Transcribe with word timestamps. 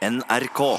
NRK. 0.00 0.78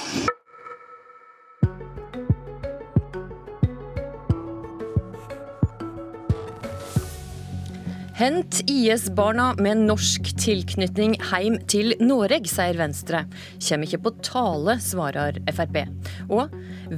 Hent 8.18 8.63
IS-barna 8.65 9.52
med 9.62 9.84
norsk 9.86 10.26
tilknytning 10.42 11.13
heim 11.29 11.60
til 11.70 11.94
Noreg, 12.02 12.49
sier 12.49 12.73
Venstre. 12.81 13.28
Kjem 13.62 13.86
ikke 13.86 14.02
på 14.07 14.15
tale, 14.26 14.79
svarer 14.81 15.38
Frp. 15.53 15.83
Og 16.34 16.50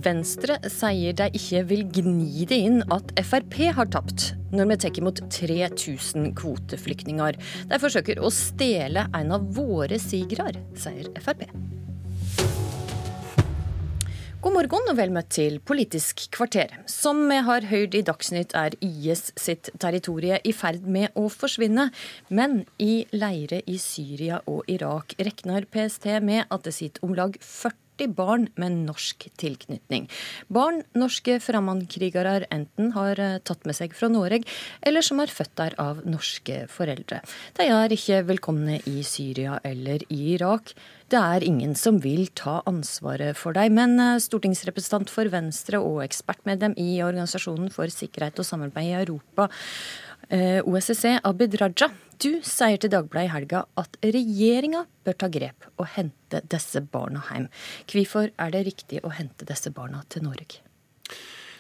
Venstre 0.07 0.61
sier 0.71 1.19
de 1.19 1.27
ikke 1.35 1.65
vil 1.73 1.85
gni 1.91 2.47
det 2.47 2.63
inn 2.69 2.85
at 2.87 3.11
Frp 3.19 3.59
har 3.75 3.91
tapt, 3.91 4.31
når 4.55 4.71
vi 4.71 4.81
tar 4.85 5.03
imot 5.03 5.25
3000 5.27 6.31
kvoteflyktninger. 6.39 7.43
De 7.67 7.83
forsøker 7.83 8.23
å 8.23 8.31
stjele 8.31 9.09
en 9.11 9.39
av 9.41 9.51
våre 9.59 9.99
sigrar, 9.99 10.63
sier 10.79 11.11
Frp. 11.19 11.49
God 14.43 14.57
morgen 14.57 14.89
og 14.91 14.97
vel 14.97 15.11
møtt 15.15 15.29
til 15.31 15.53
Politisk 15.63 16.25
kvarter. 16.35 16.73
Som 16.91 17.21
vi 17.29 17.37
har 17.47 17.63
hørt 17.69 17.93
i 17.95 18.01
Dagsnytt 18.03 18.51
er 18.59 18.73
IS 18.83 19.29
sitt 19.39 19.69
territorie 19.79 20.41
i 20.43 20.51
ferd 20.51 20.83
med 20.83 21.15
å 21.15 21.29
forsvinne. 21.31 21.85
Men 22.27 22.65
i 22.75 23.05
leire 23.15 23.61
i 23.71 23.77
Syria 23.79 24.41
og 24.43 24.67
Irak 24.67 25.15
regner 25.15 25.63
PST 25.63 26.09
med 26.27 26.43
at 26.51 26.67
det 26.67 26.75
sitter 26.75 27.07
om 27.07 27.15
lag 27.15 27.39
40 27.39 27.82
barn 28.15 28.47
med 28.59 28.83
norsk 28.87 29.27
tilknytning. 29.39 30.07
Barn 30.53 30.81
norske 30.97 31.39
fremmedkrigere 31.43 32.47
enten 32.53 32.91
har 32.95 33.19
eh, 33.19 33.39
tatt 33.45 33.65
med 33.65 33.77
seg 33.77 33.95
fra 33.97 34.09
Norge, 34.11 34.43
eller 34.81 35.05
som 35.05 35.21
er 35.23 35.31
født 35.31 35.55
der 35.59 35.77
av 35.81 36.01
norske 36.07 36.63
foreldre. 36.71 37.21
De 37.57 37.69
er 37.69 37.93
ikke 37.93 38.23
velkomne 38.27 38.79
i 38.89 39.03
Syria 39.07 39.59
eller 39.63 40.05
i 40.09 40.35
Irak. 40.35 40.73
Det 41.13 41.19
er 41.19 41.45
ingen 41.45 41.75
som 41.77 41.99
vil 42.01 42.25
ta 42.33 42.61
ansvaret 42.69 43.37
for 43.37 43.53
deg. 43.53 43.73
Men 43.75 43.99
eh, 44.01 44.21
stortingsrepresentant 44.23 45.11
for 45.13 45.29
Venstre 45.33 45.81
og 45.83 46.01
ekspertmedlem 46.07 46.77
i 46.81 46.97
Organisasjonen 47.05 47.69
for 47.73 47.91
sikkerhet 47.93 48.41
og 48.41 48.47
samarbeid 48.47 48.89
i 48.89 48.97
Europa, 49.03 49.49
OSSE, 50.33 51.19
Abid 51.21 51.53
Raja, 51.61 51.91
du 52.17 52.39
sier 52.41 52.79
til 52.81 52.89
Dagbladet 52.89 53.27
i 53.27 53.33
helga 53.35 53.59
at 53.77 53.97
regjeringa 54.01 54.79
bør 55.05 55.17
ta 55.21 55.27
grep 55.29 55.67
og 55.77 55.85
hente 55.93 56.39
disse 56.49 56.81
barna 56.81 57.21
hjem. 57.27 57.45
Hvorfor 57.91 58.31
er 58.41 58.53
det 58.55 58.63
riktig 58.65 59.03
å 59.05 59.11
hente 59.13 59.45
disse 59.45 59.69
barna 59.75 60.01
til 60.09 60.25
Norge? 60.25 60.63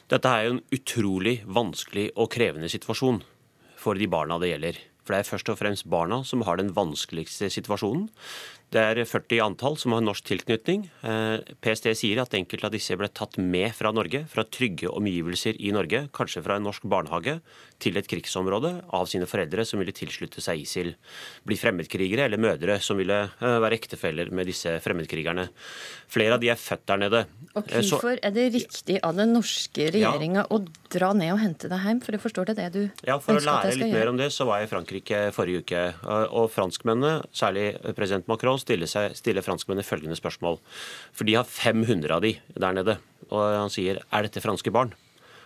Dette 0.09 0.31
er 0.31 0.47
jo 0.47 0.55
en 0.55 0.63
utrolig 0.73 1.35
vanskelig 1.45 2.07
og 2.17 2.31
krevende 2.33 2.71
situasjon 2.71 3.21
for 3.77 3.99
de 3.99 4.09
barna 4.09 4.39
det 4.41 4.53
gjelder. 4.55 4.81
For 5.03 5.15
det 5.15 5.23
er 5.23 5.31
først 5.31 5.51
og 5.51 5.59
fremst 5.59 5.87
barna 5.91 6.23
som 6.27 6.43
har 6.47 6.59
den 6.59 6.73
vanskeligste 6.75 7.51
situasjonen. 7.53 8.09
Det 8.73 8.81
er 8.81 9.03
40 9.05 9.41
antall 9.43 9.75
som 9.77 9.93
har 9.93 10.01
norsk 10.01 10.25
tilknytning. 10.25 10.87
Eh, 11.05 11.43
PST 11.61 11.91
sier 11.99 12.23
at 12.23 12.33
enkelte 12.33 12.65
av 12.65 12.73
disse 12.73 12.95
ble 12.97 13.09
tatt 13.13 13.37
med 13.37 13.69
fra 13.77 13.91
Norge, 13.93 14.23
fra 14.31 14.45
trygge 14.49 14.89
omgivelser 14.89 15.59
i 15.61 15.69
Norge, 15.75 16.07
kanskje 16.15 16.41
fra 16.45 16.57
en 16.57 16.65
norsk 16.65 16.87
barnehage, 16.89 17.37
til 17.83 17.99
et 17.99 18.07
krigsområde 18.09 18.71
av 18.95 19.05
sine 19.11 19.27
foreldre 19.29 19.65
som 19.67 19.81
ville 19.81 19.93
tilslutte 19.93 20.41
seg 20.41 20.63
ISIL. 20.63 20.93
Bli 21.45 21.57
fremmedkrigere 21.59 22.25
eller 22.25 22.41
mødre 22.41 22.79
som 22.81 22.97
ville 22.97 23.19
eh, 23.27 23.57
være 23.61 23.77
ektefeller 23.77 24.33
med 24.33 24.49
disse 24.49 24.73
fremmedkrigerne. 24.81 25.45
Flere 26.09 26.39
av 26.39 26.41
de 26.41 26.49
er 26.49 26.57
født 26.57 26.87
der 26.89 27.03
nede. 27.03 27.23
Og 27.53 27.69
eh, 27.69 27.85
Hvorfor 27.91 28.17
er 28.17 28.33
det 28.33 28.47
riktig 28.57 28.97
av 29.05 29.19
den 29.19 29.35
norske 29.37 29.91
regjeringa 29.93 30.47
ja. 30.47 30.49
å 30.49 30.63
dra 30.93 31.11
ned 31.17 31.35
og 31.35 31.43
hente 31.43 31.69
deg 31.69 31.85
hjem? 31.85 32.01
For 32.01 32.17
jeg 32.17 32.25
forstår 32.25 32.49
det 32.49 32.57
det 32.63 32.69
du 32.73 32.81
ja, 33.05 33.19
For 33.21 33.37
å 33.37 33.45
lære 33.51 33.77
litt 33.77 33.93
mer 33.93 34.09
om 34.15 34.17
det, 34.17 34.31
så 34.33 34.49
var 34.49 34.63
jeg 34.63 34.71
i 34.71 34.73
Frankrike 34.73 34.92
forrige 35.33 35.63
uke. 35.63 35.83
Og 36.29 36.51
franskmennene, 36.53 37.23
særlig 37.33 37.73
president 37.97 38.27
Macron, 38.27 38.59
stiller, 38.61 38.87
seg, 38.87 39.15
stiller 39.17 39.41
franskmennene 39.41 39.85
følgende 39.87 40.19
spørsmål. 40.19 40.59
For 41.13 41.25
de 41.25 41.35
har 41.39 41.47
500 41.49 42.13
av 42.13 42.21
de 42.21 42.35
der 42.53 42.77
nede. 42.77 42.97
Og 43.31 43.41
han 43.41 43.73
sier 43.73 44.03
er 44.11 44.27
dette 44.27 44.43
franske 44.43 44.71
barn? 44.71 44.93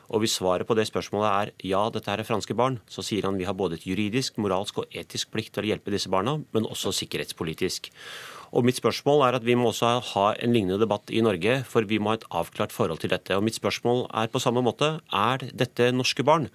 Og 0.07 0.23
hvis 0.23 0.37
svaret 0.39 0.67
på 0.67 0.75
det 0.77 0.87
spørsmålet 0.87 1.27
er 1.27 1.51
ja, 1.67 1.81
dette 1.91 2.11
er 2.11 2.23
franske 2.27 2.55
barn, 2.55 2.79
så 2.87 3.03
sier 3.03 3.27
han 3.27 3.37
vi 3.39 3.47
har 3.47 3.57
både 3.57 3.75
et 3.75 3.87
juridisk, 3.87 4.37
moralsk 4.39 4.83
og 4.83 4.95
etisk 4.95 5.33
plikt 5.33 5.57
til 5.57 5.67
å 5.67 5.71
hjelpe 5.73 5.91
disse 5.91 6.11
barna, 6.11 6.37
men 6.55 6.67
også 6.67 6.95
sikkerhetspolitisk. 6.95 7.91
Og 8.51 8.65
mitt 8.67 8.79
spørsmål 8.79 9.25
er 9.27 9.37
at 9.37 9.45
Vi 9.47 9.55
må 9.55 9.71
også 9.71 9.97
ha 10.13 10.27
en 10.39 10.53
lignende 10.53 10.79
debatt 10.79 11.11
i 11.11 11.21
Norge, 11.21 11.63
for 11.67 11.87
vi 11.87 11.99
må 11.99 12.13
ha 12.13 12.19
et 12.19 12.27
avklart 12.31 12.75
forhold 12.75 12.99
til 13.03 13.11
dette. 13.11 13.35
Og 13.35 13.43
Mitt 13.43 13.59
spørsmål 13.59 14.07
er 14.13 14.31
på 14.31 14.39
samme 14.39 14.63
måte 14.63 14.99
er 15.11 15.37
dette 15.53 15.91
norske 15.91 16.23
barn? 16.23 16.49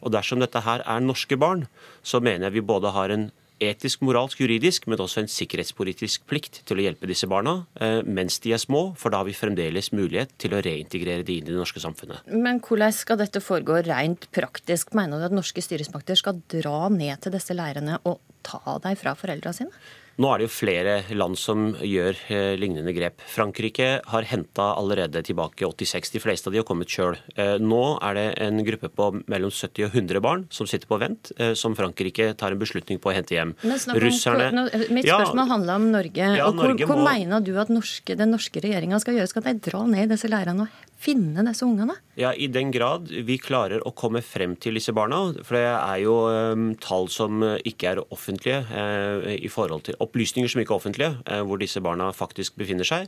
Og 0.00 0.12
Dersom 0.12 0.40
dette 0.40 0.60
her 0.64 0.84
er 0.84 1.04
norske 1.04 1.36
barn, 1.36 1.66
så 2.02 2.20
mener 2.20 2.48
jeg 2.48 2.58
vi 2.58 2.68
både 2.72 2.92
har 2.92 3.10
en 3.10 3.30
etisk, 3.58 4.02
moralsk, 4.06 4.40
juridisk, 4.42 4.86
men 4.90 5.00
også 5.02 5.22
en 5.24 5.30
sikkerhetspolitisk 5.30 6.26
plikt 6.30 6.60
til 6.68 6.78
å 6.78 6.84
hjelpe 6.84 7.08
disse 7.10 7.28
barna 7.30 7.56
eh, 7.82 8.00
mens 8.06 8.38
de 8.44 8.54
er 8.54 8.62
små, 8.62 8.92
for 8.98 9.12
da 9.12 9.22
har 9.22 9.28
vi 9.28 9.36
fremdeles 9.36 9.90
mulighet 9.94 10.34
til 10.40 10.54
å 10.54 10.62
reintegrere 10.64 11.26
de 11.26 11.38
inn 11.38 11.48
i 11.48 11.52
det 11.52 11.58
norske 11.58 11.82
samfunnet. 11.82 12.28
Men 12.30 12.62
hvordan 12.64 12.94
skal 12.94 13.20
dette 13.20 13.42
foregå 13.44 13.80
rent 13.88 14.28
praktisk? 14.34 14.94
Mener 14.98 15.18
du 15.18 15.28
at 15.28 15.34
norske 15.36 15.64
styresmakter 15.64 16.18
skal 16.18 16.42
dra 16.54 16.86
ned 16.92 17.24
til 17.24 17.34
disse 17.34 17.56
leirene 17.56 17.98
og 18.08 18.22
ta 18.46 18.78
deg 18.84 18.98
fra 19.00 19.16
foreldra 19.18 19.54
sine? 19.56 19.74
Nå 20.18 20.32
er 20.32 20.40
det 20.40 20.48
jo 20.48 20.50
flere 20.50 20.94
land 21.14 21.38
som 21.38 21.68
gjør 21.78 22.16
eh, 22.34 22.54
lignende 22.58 22.90
grep. 22.96 23.22
Frankrike 23.30 24.00
har 24.10 24.26
henta 24.26 24.72
allerede 24.74 25.22
tilbake 25.22 25.68
86. 25.68 26.10
De 26.16 26.22
fleste 26.22 26.50
av 26.50 26.56
de 26.56 26.58
har 26.58 26.66
kommet 26.66 26.90
sjøl. 26.90 27.14
Eh, 27.38 27.54
nå 27.62 27.82
er 28.02 28.18
det 28.18 28.26
en 28.48 28.58
gruppe 28.66 28.90
på 28.90 29.12
mellom 29.30 29.52
70 29.54 29.86
og 29.86 29.94
100 29.94 30.24
barn 30.24 30.44
som 30.54 30.66
sitter 30.66 30.90
på 30.90 30.98
vent, 30.98 31.30
eh, 31.38 31.54
som 31.58 31.76
Frankrike 31.78 32.32
tar 32.40 32.56
en 32.56 32.58
beslutning 32.58 32.98
på 32.98 33.12
å 33.12 33.14
hente 33.14 33.36
hjem. 33.36 33.54
Men 33.62 34.02
Russerne 34.02 34.50
nå, 34.56 34.66
Mitt 34.90 35.06
spørsmål 35.06 35.44
ja, 35.44 35.48
handla 35.52 35.78
om 35.78 35.88
Norge. 35.94 36.32
Ja, 36.40 36.50
og 36.50 36.58
hvor, 36.58 36.72
Norge 36.72 36.90
hvor 36.90 36.98
må... 36.98 37.06
mener 37.12 37.46
du 37.46 37.54
at 37.62 37.70
norske, 37.70 38.18
den 38.18 38.34
norske 38.34 38.64
regjeringa 38.64 38.98
skal 39.04 39.20
gjøre? 39.20 39.30
Skal 39.30 39.46
de 39.46 39.58
dra 39.70 39.86
ned 39.86 40.10
disse 40.10 40.30
leirene 40.30 40.66
og 40.66 40.87
finne 40.98 41.44
disse 41.46 41.66
ungene? 41.66 41.94
Ja, 42.18 42.32
I 42.34 42.48
den 42.50 42.72
grad 42.74 43.06
vi 43.06 43.36
klarer 43.38 43.84
å 43.86 43.92
komme 43.94 44.18
frem 44.26 44.56
til 44.58 44.74
disse 44.74 44.90
barna. 44.96 45.20
For 45.46 45.54
det 45.54 45.66
er 45.70 46.00
jo 46.02 46.14
um, 46.26 46.72
tall 46.82 47.06
som 47.14 47.44
ikke 47.62 47.92
er 47.92 48.00
offentlige 48.10 48.64
eh, 48.74 49.36
i 49.38 49.50
forhold 49.52 49.84
til 49.86 49.98
opplysninger 50.02 50.50
som 50.50 50.62
ikke 50.62 50.74
er 50.74 50.82
offentlige, 50.82 51.10
eh, 51.30 51.44
hvor 51.46 51.62
disse 51.62 51.82
barna 51.84 52.08
faktisk 52.16 52.58
befinner 52.58 52.88
seg. 52.88 53.06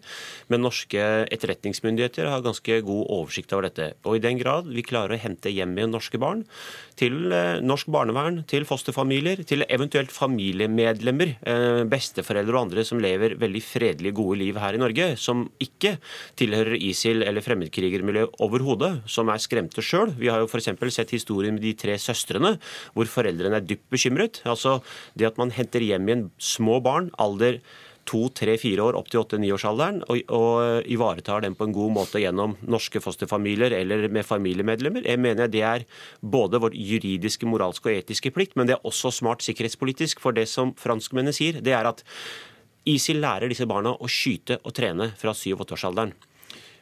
Men 0.52 0.62
norske 0.62 1.02
etterretningsmyndigheter 1.34 2.30
har 2.30 2.44
ganske 2.46 2.78
god 2.86 3.02
oversikt 3.08 3.56
over 3.56 3.66
dette. 3.66 3.96
Og 4.06 4.20
i 4.20 4.22
den 4.22 4.38
grad 4.38 4.70
vi 4.70 4.86
klarer 4.86 5.16
å 5.16 5.22
hente 5.24 5.50
hjem 5.50 5.74
igjen 5.74 5.90
norske 5.96 6.22
barn 6.22 6.44
til 7.00 7.34
eh, 7.34 7.58
norsk 7.66 7.90
barnevern, 7.90 8.44
til 8.46 8.68
fosterfamilier, 8.68 9.42
til 9.48 9.66
eventuelt 9.66 10.14
familiemedlemmer, 10.14 11.34
besteforeldre 11.90 12.54
og 12.54 12.62
andre 12.66 12.84
som 12.86 13.00
lever 13.02 13.34
veldig 13.40 13.62
fredelige, 13.64 14.14
gode 14.14 14.38
liv 14.38 14.58
her 14.60 14.76
i 14.76 14.80
Norge, 14.80 15.10
som 15.18 15.48
ikke 15.62 15.96
tilhører 16.38 16.78
ISIL 16.78 17.24
eller 17.26 17.42
fremmedkrigerskap 17.44 17.79
fremmedkrigermiljø 17.80 18.28
overhodet, 18.44 19.02
som 19.08 19.30
er 19.32 19.40
skremte 19.40 19.82
sjøl. 19.82 20.14
Vi 20.18 20.28
har 20.28 20.40
jo 20.40 20.48
f.eks. 20.48 20.70
sett 20.92 21.14
historien 21.14 21.54
med 21.56 21.64
de 21.64 21.74
tre 21.74 21.96
søstrene, 21.98 22.58
hvor 22.94 23.06
foreldrene 23.06 23.56
er 23.56 23.66
dypt 23.66 23.88
bekymret. 23.90 24.42
Altså 24.44 24.80
det 25.14 25.26
at 25.26 25.38
man 25.38 25.50
henter 25.50 25.80
hjem 25.80 26.08
igjen 26.08 26.26
små 26.38 26.80
barn, 26.80 27.10
alder 27.18 27.60
to, 28.08 28.28
tre, 28.34 28.56
fire 28.58 28.82
år 28.82 28.96
opp 28.98 29.10
til 29.10 29.20
åtte-niårsalderen, 29.20 30.00
og, 30.10 30.32
og 30.34 30.88
ivaretar 30.90 31.44
dem 31.44 31.54
på 31.54 31.68
en 31.68 31.74
god 31.76 31.92
måte 31.94 32.22
gjennom 32.22 32.56
norske 32.66 33.00
fosterfamilier 33.00 33.76
eller 33.76 34.08
med 34.10 34.26
familiemedlemmer. 34.26 35.04
Jeg 35.06 35.20
mener 35.20 35.50
det 35.52 35.62
er 35.62 35.84
både 36.20 36.58
vår 36.60 36.74
juridiske, 36.74 37.46
moralske 37.46 37.90
og 37.90 38.00
etiske 38.00 38.32
plikt, 38.34 38.56
men 38.58 38.66
det 38.66 38.76
er 38.76 38.88
også 38.88 39.12
smart 39.14 39.44
sikkerhetspolitisk. 39.46 40.22
For 40.24 40.34
det 40.34 40.48
som 40.50 40.74
franskmennene 40.80 41.36
sier, 41.36 41.60
det 41.62 41.76
er 41.76 41.92
at 41.92 42.02
ISIL 42.88 43.20
lærer 43.22 43.52
disse 43.52 43.68
barna 43.68 43.92
å 43.92 44.08
skyte 44.10 44.58
og 44.64 44.74
trene 44.74 45.12
fra 45.20 45.36
syv-åtteårsalderen. 45.36 46.16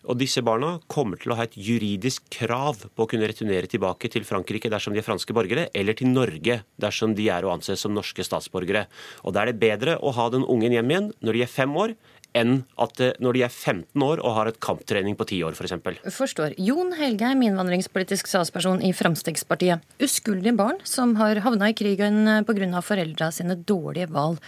Og 0.08 0.16
disse 0.16 0.41
barna 0.44 0.78
kommer 0.88 1.20
til 1.20 1.34
å 1.34 1.36
ha 1.36 1.44
et 1.44 1.56
juridisk 1.60 2.30
krav 2.32 2.86
på 2.96 3.04
å 3.04 3.08
kunne 3.10 3.28
returnere 3.28 3.69
tilbake 3.69 4.08
til 4.12 4.24
Frankrike 4.24 4.70
dersom 4.72 4.94
de 4.96 5.02
er 5.02 5.06
franske 5.06 5.34
borgere, 5.36 5.66
eller 5.76 5.98
til 5.98 6.08
Norge 6.08 6.62
dersom 6.80 7.12
de 7.19 7.28
er 7.28 7.44
å 7.44 7.52
anse 7.52 7.76
som 7.76 7.92
norske 7.92 8.24
statsborgere. 8.24 8.86
Og 9.28 9.36
Da 9.36 9.42
er 9.42 9.52
det 9.52 9.60
bedre 9.60 9.98
å 10.00 10.14
ha 10.16 10.30
den 10.32 10.47
ungen 10.48 10.72
hjem 10.72 10.94
igjen 10.94 11.10
når 11.20 11.36
de 11.36 11.42
er 11.44 11.52
fem 11.52 11.76
år, 11.76 11.92
enn 12.36 12.62
at 12.80 13.00
når 13.20 13.36
de 13.36 13.42
er 13.44 13.52
15 13.52 14.04
år 14.04 14.21
og 14.21 14.34
har 14.36 14.50
et 14.50 14.60
kamptrening 14.65 15.16
på 15.16 15.27
10 15.28 15.44
år 15.48 15.56
f.eks. 15.56 15.77
For 15.84 16.16
Forstår. 16.22 16.56
Jon 16.60 16.92
Helgheim, 16.97 17.44
innvandringspolitisk 17.44 18.28
statsperson 18.30 18.83
i 18.84 18.94
Fremskrittspartiet. 18.97 19.84
Uskyldige 20.04 20.56
barn 20.56 20.80
som 20.88 21.16
har 21.21 21.41
havna 21.44 21.71
i 21.72 21.77
krigen 21.77 22.24
pga. 22.48 22.83
foreldra 22.84 23.30
sine 23.33 23.56
dårlige 23.56 24.09
valg. 24.12 24.41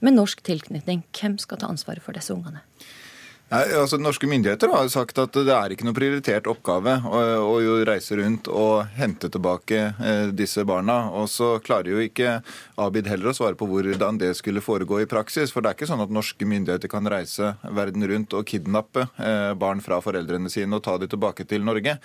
Med 0.00 0.16
norsk 0.16 0.42
tilknytning, 0.42 1.04
hvem 1.14 1.38
skal 1.38 1.60
ta 1.60 1.68
ansvaret 1.70 2.02
for 2.02 2.16
disse 2.16 2.34
ungene? 2.34 2.64
Ja, 3.52 3.80
altså, 3.82 3.98
norske 4.00 4.24
myndigheter 4.24 4.70
har 4.72 4.86
jo 4.86 4.90
sagt 4.94 5.18
at 5.20 5.34
det 5.36 5.52
er 5.52 5.74
ikke 5.74 5.84
noe 5.84 5.92
prioritert 5.92 6.46
oppgave 6.48 6.94
å, 7.04 7.18
å 7.52 7.74
reise 7.84 8.16
rundt 8.16 8.46
og 8.48 8.86
hente 8.96 9.28
tilbake 9.28 9.80
eh, 9.92 10.30
disse 10.32 10.64
barna. 10.64 11.10
Og 11.12 11.28
så 11.28 11.58
klarer 11.60 11.92
jo 11.92 12.00
ikke 12.00 12.38
Abid 12.80 13.10
heller 13.10 13.28
å 13.28 13.34
svare 13.36 13.58
på 13.58 13.68
hvordan 13.68 14.16
det 14.16 14.30
skulle 14.38 14.62
foregå 14.64 15.02
i 15.02 15.08
praksis. 15.10 15.52
For 15.52 15.60
det 15.60 15.68
er 15.68 15.76
ikke 15.76 15.88
sånn 15.90 16.00
at 16.00 16.14
norske 16.16 16.48
myndigheter 16.48 16.88
kan 16.88 17.04
reise 17.12 17.50
verden 17.76 18.06
rundt 18.08 18.32
og 18.38 18.48
kidnappe 18.48 19.04
eh, 19.20 19.52
barn 19.60 19.84
fra 19.84 20.00
foreldrene 20.00 20.48
sine 20.48 20.80
og 20.80 20.86
ta 20.88 20.96
dem 20.96 21.12
tilbake 21.12 21.44
til 21.44 21.68
Norge. 21.68 21.98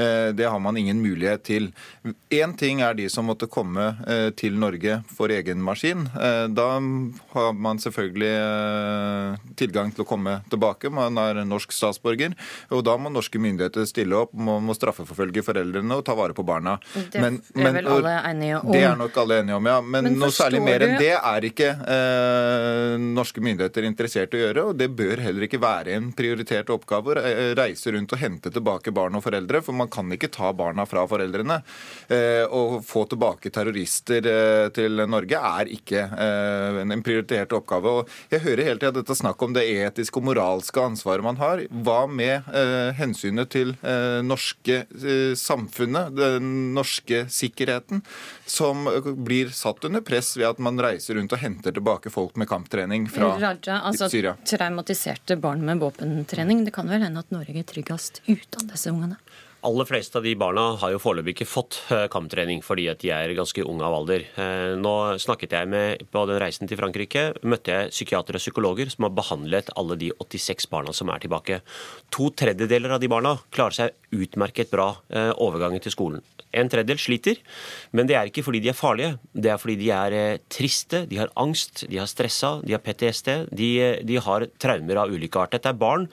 Eh, 0.00 0.30
det 0.32 0.48
har 0.48 0.64
man 0.64 0.80
ingen 0.80 1.04
mulighet 1.04 1.44
til. 1.44 1.68
Én 2.32 2.56
ting 2.56 2.80
er 2.80 2.96
de 2.96 3.10
som 3.12 3.28
måtte 3.28 3.50
komme 3.52 3.90
eh, 4.08 4.30
til 4.40 4.56
Norge 4.56 5.02
for 5.12 5.28
egen 5.36 5.60
maskin. 5.68 6.08
Eh, 6.16 6.46
da 6.48 6.70
har 7.36 7.52
man 7.68 7.84
selvfølgelig 7.84 8.34
eh, 8.40 9.46
tilgang 9.60 9.92
til 9.92 10.08
å 10.08 10.08
komme 10.08 10.40
tilbake 10.48 10.93
man 10.94 11.18
er 11.20 11.42
norsk 11.48 11.74
statsborger. 11.74 12.34
Og 12.74 12.84
da 12.86 12.96
må 13.00 13.12
norske 13.12 13.40
myndigheter 13.42 13.86
stille 13.88 14.16
opp, 14.24 14.34
må, 14.34 14.58
må 14.64 14.76
straffeforfølge 14.76 15.44
foreldrene 15.46 15.98
og 15.98 16.04
ta 16.06 16.16
vare 16.18 16.36
på 16.36 16.44
barna. 16.46 16.76
Det 16.94 17.22
men, 17.22 17.40
er 17.58 17.76
vel 17.78 17.90
alle 17.96 18.14
enige 18.30 18.60
om. 18.60 18.72
Det 18.72 18.82
er 18.86 18.98
nok 18.98 19.18
alle 19.24 19.40
enige 19.42 19.58
om, 19.58 19.70
ja. 19.70 19.78
Men, 19.82 20.08
men 20.08 20.18
noe 20.20 20.34
særlig 20.34 20.62
mer 20.64 20.86
enn 20.86 20.96
det 21.00 21.12
er 21.16 21.48
ikke 21.50 21.70
eh, 21.94 22.94
norske 23.04 23.42
myndigheter 23.44 23.88
interessert 23.88 24.34
i 24.34 24.40
å 24.40 24.44
gjøre. 24.46 24.66
Og 24.70 24.80
det 24.80 24.90
bør 24.94 25.24
heller 25.26 25.48
ikke 25.48 25.62
være 25.62 25.98
en 25.98 26.10
prioritert 26.16 26.72
oppgave 26.74 27.14
å 27.14 27.34
reise 27.58 27.94
rundt 27.94 28.14
og 28.14 28.22
hente 28.22 28.52
tilbake 28.54 28.94
barn 28.94 29.18
og 29.18 29.24
foreldre. 29.26 29.62
For 29.64 29.76
man 29.76 29.90
kan 29.92 30.10
ikke 30.14 30.32
ta 30.34 30.52
barna 30.56 30.86
fra 30.88 31.06
foreldrene. 31.10 31.60
Eh, 32.08 32.44
og 32.54 32.80
få 32.86 33.04
tilbake 33.10 33.52
terrorister 33.54 34.26
eh, 34.30 34.68
til 34.74 35.04
Norge 35.10 35.40
er 35.40 35.70
ikke 35.72 36.04
eh, 36.04 36.80
en 36.84 37.04
prioritert 37.04 37.54
oppgave. 37.56 37.94
Og 38.00 38.32
jeg 38.32 38.44
hører 38.44 38.68
hele 38.68 38.80
tida 38.80 38.94
dette 38.98 39.16
snakket 39.18 39.48
om 39.48 39.56
det 39.56 39.66
etiske 39.70 40.20
og 40.20 40.28
moralske 40.30 40.83
ansvaret 40.86 41.24
man 41.24 41.38
har. 41.40 41.62
Hva 41.84 42.04
med 42.10 42.48
eh, 42.54 42.90
hensynet 42.98 43.50
til 43.54 43.74
eh, 43.82 44.20
norske 44.24 44.82
eh, 44.84 45.34
samfunnet, 45.38 46.14
den 46.16 46.74
norske 46.76 47.24
sikkerheten, 47.32 48.02
som 48.46 48.88
blir 49.26 49.52
satt 49.54 49.84
under 49.88 50.04
press 50.04 50.34
ved 50.38 50.48
at 50.52 50.62
man 50.62 50.80
reiser 50.80 51.18
rundt 51.18 51.34
og 51.34 51.42
henter 51.42 51.74
tilbake 51.74 52.12
folk 52.12 52.36
med 52.40 52.50
kamptrening 52.50 53.08
fra 53.10 53.34
Raja, 53.38 53.80
altså, 53.80 54.10
Syria? 54.12 54.36
Traumatiserte 54.48 55.38
barn 55.40 55.64
med 55.66 55.82
våpentrening. 55.82 56.64
Det 56.66 56.74
kan 56.74 56.90
vel 56.90 57.04
hende 57.06 57.24
at 57.24 57.34
Norge 57.34 57.58
er 57.60 57.68
tryggest 57.68 58.22
uten 58.28 58.70
disse 58.70 58.92
ungene? 58.92 59.18
Aller 59.64 59.86
fleste 59.88 60.18
av 60.18 60.24
de 60.24 60.34
barna 60.38 60.64
har 60.80 60.92
jo 60.92 61.00
foreløpig 61.00 61.34
ikke 61.34 61.48
fått 61.48 61.78
eh, 61.94 62.04
kamptrening 62.12 62.60
fordi 62.64 62.86
at 62.92 63.00
de 63.02 63.10
er 63.14 63.32
ganske 63.36 63.64
unge 63.64 63.86
av 63.86 63.96
alder. 63.96 64.26
Eh, 64.40 64.74
nå 64.80 64.94
snakket 65.22 65.56
jeg 65.56 65.70
med 65.70 66.04
På 66.12 66.24
den 66.28 66.40
reisen 66.42 66.68
til 66.70 66.78
Frankrike 66.80 67.24
møtte 67.42 67.72
jeg 67.72 67.94
psykiatere 67.94 68.40
og 68.40 68.44
psykologer 68.44 68.92
som 68.92 69.08
har 69.08 69.14
behandlet 69.16 69.72
alle 69.80 69.96
de 70.00 70.10
86 70.20 70.68
barna 70.72 70.94
som 70.96 71.10
er 71.12 71.24
tilbake. 71.24 71.60
To 72.14 72.30
tredjedeler 72.36 72.96
av 72.96 73.02
de 73.02 73.10
barna 73.10 73.36
klarer 73.54 73.78
seg 73.78 74.16
utmerket 74.24 74.72
bra 74.72 74.92
eh, 75.10 75.32
overgangen 75.42 75.82
til 75.84 75.94
skolen. 75.94 76.24
En 76.54 76.68
tredjedel 76.70 77.00
sliter, 77.02 77.40
men 77.90 78.06
det 78.06 78.14
er 78.14 78.28
ikke 78.30 78.44
fordi 78.46 78.60
de 78.62 78.70
er 78.70 78.78
farlige. 78.78 79.16
Det 79.32 79.50
er 79.50 79.58
fordi 79.58 79.74
de 79.80 79.88
er 79.90 80.42
triste, 80.52 81.02
de 81.10 81.18
har 81.18 81.32
angst, 81.40 81.82
de 81.90 81.98
har 81.98 82.06
stressa, 82.06 82.60
de 82.62 82.76
har 82.76 82.82
PTSD. 82.84 83.48
De, 83.50 83.70
de 84.06 84.20
har 84.22 84.46
traumer 84.62 85.02
av 85.02 85.10
ulike 85.10 85.40
art. 85.40 85.56
Dette 85.56 85.72
er 85.72 85.80
barn 85.80 86.06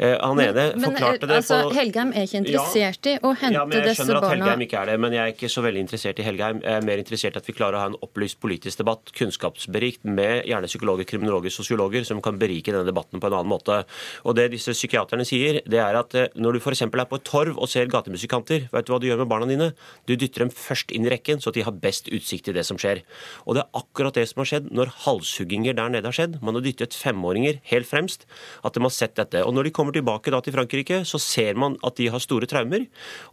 han 0.00 0.38
ene 0.40 0.62
men, 0.76 0.84
forklarte 0.86 1.28
det 1.28 1.40
altså, 1.42 1.58
Helgheim 1.76 2.14
er 2.16 2.24
ikke 2.24 2.40
interessert 2.40 2.79
ja, 2.80 2.90
i 2.90 3.14
å 3.22 3.32
hente 3.34 3.64
disse 3.66 3.66
barna 3.68 3.86
Jeg 3.86 3.96
skjønner 3.98 4.18
at 4.18 4.32
Helgheim 4.32 4.64
ikke 4.64 4.78
er 4.80 4.88
det, 4.90 4.94
men 5.04 5.16
jeg 5.16 5.22
er 5.22 5.34
ikke 5.34 5.50
så 5.52 5.64
veldig 5.64 5.82
interessert 5.84 6.22
i 6.22 6.24
Helgheim. 6.24 6.62
Jeg 6.64 6.78
er 6.78 6.86
mer 6.86 7.02
interessert 7.02 7.36
i 7.36 7.40
at 7.42 7.50
vi 7.50 7.54
klarer 7.56 7.76
å 7.76 7.82
ha 7.82 7.90
en 7.90 7.98
opplyst 8.06 8.38
politisk 8.40 8.80
debatt, 8.80 9.12
kunnskapsberikt, 9.18 10.06
med 10.08 10.48
gjerne 10.48 10.70
psykologer, 10.70 11.08
kriminologer, 11.10 11.52
sosiologer, 11.52 12.06
som 12.08 12.22
kan 12.24 12.38
berike 12.40 12.72
denne 12.72 12.88
debatten 12.88 13.20
på 13.20 13.28
en 13.28 13.36
annen 13.36 13.52
måte. 13.52 13.82
Og 14.24 14.38
det 14.38 14.48
disse 14.54 14.72
psykiaterne 14.76 15.26
sier, 15.28 15.60
det 15.68 15.82
er 15.82 15.98
at 16.00 16.16
eh, 16.16 16.30
når 16.40 16.56
du 16.56 16.62
f.eks. 16.62 16.86
er 16.88 17.10
på 17.10 17.20
et 17.20 17.28
torv 17.28 17.60
og 17.60 17.68
ser 17.68 17.90
gatemusikanter, 17.92 18.70
vet 18.72 18.88
du 18.88 18.94
hva 18.94 19.00
du 19.02 19.08
gjør 19.10 19.22
med 19.22 19.30
barna 19.34 19.50
dine? 19.50 19.70
Du 20.08 20.14
dytter 20.16 20.46
dem 20.46 20.54
først 20.54 20.94
inn 20.96 21.04
i 21.04 21.12
rekken, 21.12 21.44
så 21.44 21.52
de 21.52 21.66
har 21.66 21.76
best 21.84 22.08
utsikt 22.08 22.48
til 22.48 22.56
det 22.56 22.64
som 22.68 22.80
skjer. 22.80 23.04
Og 23.44 23.58
det 23.58 23.66
er 23.66 23.82
akkurat 23.84 24.16
det 24.16 24.24
som 24.32 24.40
har 24.40 24.52
skjedd 24.54 24.72
når 24.72 24.94
halshugginger 25.04 25.76
der 25.76 25.92
nede 25.92 26.08
har 26.08 26.16
skjedd. 26.16 26.40
Man 26.40 26.56
har 26.56 26.64
dyttet 26.64 26.96
femåringer 26.96 27.60
helt 27.68 27.88
fremst, 27.90 28.24
at 28.64 28.76
de 28.76 28.84
har 28.86 28.94
sett 28.94 29.18
dette. 29.20 29.44
Og 29.44 29.52
når 29.52 29.68
de 29.68 29.74
kommer 29.76 29.90
kommer 29.90 29.96
tilbake 29.98 30.30
da 30.30 30.40
til 30.40 30.54
Frankrike, 30.54 31.04
så 31.04 31.18
ser 31.18 31.54
man 31.58 31.76
at 31.84 31.96
de 31.98 32.08
har 32.10 32.20
store 32.20 32.46
traumer. 32.46 32.69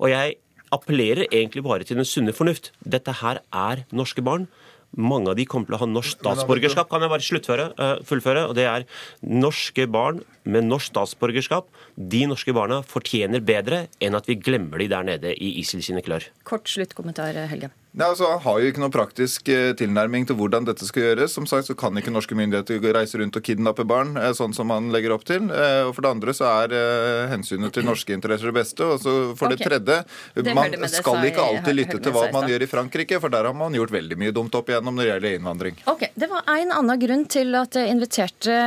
Og 0.01 0.11
jeg 0.11 0.37
appellerer 0.75 1.27
egentlig 1.29 1.63
bare 1.63 1.85
til 1.87 1.99
den 1.99 2.07
sunne 2.07 2.33
fornuft. 2.35 2.71
Dette 2.83 3.13
her 3.21 3.41
er 3.53 3.85
norske 3.95 4.23
barn. 4.25 4.47
Mange 4.95 5.29
av 5.29 5.35
de 5.35 5.45
kommer 5.45 5.67
til 5.67 5.75
å 5.75 5.81
ha 5.81 5.87
norsk 5.89 6.21
statsborgerskap. 6.21 6.87
Kan 6.89 7.03
jeg 7.03 7.11
bare 7.11 7.25
sluttføre, 7.25 7.65
uh, 7.75 7.97
fullføre? 8.07 8.45
Og 8.49 8.55
det 8.57 8.65
er 8.69 8.85
norske 9.21 9.85
barn 9.91 10.21
med 10.47 10.67
norsk 10.69 10.93
statsborgerskap. 10.93 11.67
De 11.97 12.23
norske 12.29 12.55
barna 12.55 12.79
fortjener 12.87 13.43
bedre 13.43 13.85
enn 14.03 14.15
at 14.17 14.29
vi 14.31 14.39
glemmer 14.39 14.79
de 14.81 14.89
der 14.91 15.07
nede 15.07 15.35
i 15.35 15.57
ISIL 15.61 15.83
sine 15.85 16.03
klør. 16.05 16.29
Kort 16.47 16.71
sluttkommentar, 16.71 17.35
Helge. 17.51 17.71
Ja, 17.97 18.11
altså, 18.11 18.27
har 18.43 18.59
jo 18.61 18.69
ikke 18.69 18.81
noen 18.83 18.93
praktisk 18.93 19.47
eh, 19.49 19.71
tilnærming 19.73 20.27
til 20.29 20.37
hvordan 20.37 20.67
dette 20.67 20.85
skal 20.85 21.01
gjøres. 21.01 21.33
Som 21.33 21.47
sagt 21.49 21.65
så 21.65 21.73
kan 21.73 21.97
ikke 21.97 22.11
norske 22.13 22.35
myndigheter 22.37 22.77
reise 22.93 23.17
rundt 23.17 23.39
og 23.39 23.41
kidnappe 23.41 23.87
barn, 23.89 24.11
eh, 24.21 24.35
sånn 24.37 24.51
som 24.53 24.69
man 24.69 24.91
legger 24.93 25.15
opp 25.15 25.23
til. 25.25 25.47
Eh, 25.49 25.87
og 25.87 25.95
For 25.97 26.05
det 26.05 26.11
andre 26.13 26.35
så 26.37 26.45
er 26.45 26.75
hensynet 27.31 27.73
til 27.73 27.87
norske 27.87 28.13
interesser 28.13 28.51
det 28.51 28.57
beste. 28.59 28.85
Og 28.85 29.01
så 29.01 29.13
for 29.39 29.49
okay. 29.49 29.57
det 29.57 29.65
tredje, 29.65 30.53
man 30.53 30.75
skal 30.93 31.25
ikke 31.25 31.45
alltid 31.47 31.77
lytte 31.79 31.97
til 32.05 32.13
hva 32.13 32.27
man 32.35 32.45
gjør 32.51 32.67
i 32.67 32.69
Frankrike, 32.69 33.17
for 33.23 33.33
der 33.33 33.49
har 33.49 33.57
man 33.57 33.73
gjort 33.73 33.95
veldig 33.95 34.19
mye 34.21 34.35
dumt 34.35 34.53
opp 34.59 34.69
igjennom 34.69 34.93
når 34.93 35.01
det 35.01 35.09
gjelder 35.09 35.39
innvandring. 35.39 35.81
Ok, 35.89 36.05
Det 36.13 36.29
var 36.29 36.45
en 36.53 36.75
annen 36.77 37.01
grunn 37.01 37.25
til 37.33 37.57
at 37.57 37.79
jeg 37.81 37.95
inviterte 37.95 38.59